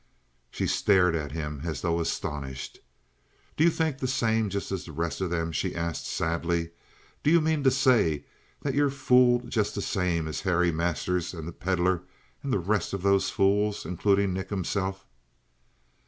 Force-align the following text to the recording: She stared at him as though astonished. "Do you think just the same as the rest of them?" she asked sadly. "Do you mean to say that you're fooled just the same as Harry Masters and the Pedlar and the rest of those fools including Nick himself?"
She 0.49 0.65
stared 0.65 1.13
at 1.13 1.31
him 1.33 1.61
as 1.63 1.81
though 1.81 1.99
astonished. 1.99 2.79
"Do 3.55 3.63
you 3.63 3.69
think 3.69 3.97
just 3.97 4.01
the 4.01 4.07
same 4.07 4.49
as 4.55 4.67
the 4.69 4.91
rest 4.91 5.21
of 5.21 5.29
them?" 5.29 5.51
she 5.51 5.75
asked 5.75 6.07
sadly. 6.07 6.71
"Do 7.21 7.29
you 7.29 7.39
mean 7.39 7.61
to 7.63 7.69
say 7.69 8.25
that 8.63 8.73
you're 8.73 8.89
fooled 8.89 9.51
just 9.51 9.75
the 9.75 9.81
same 9.83 10.27
as 10.27 10.41
Harry 10.41 10.71
Masters 10.71 11.35
and 11.35 11.47
the 11.47 11.53
Pedlar 11.53 12.01
and 12.41 12.51
the 12.51 12.57
rest 12.57 12.93
of 12.93 13.03
those 13.03 13.29
fools 13.29 13.85
including 13.85 14.33
Nick 14.33 14.49
himself?" 14.49 15.05